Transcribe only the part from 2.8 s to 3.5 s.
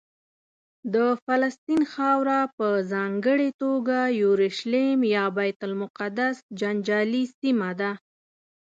ځانګړې